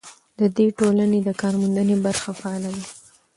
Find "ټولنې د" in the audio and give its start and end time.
0.79-1.29